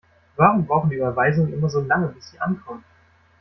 [0.35, 2.83] Warum brauchen Überweisungen immer so lange, bis sie ankommen?